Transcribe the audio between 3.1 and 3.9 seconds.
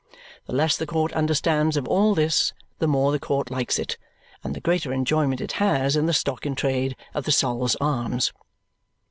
the court likes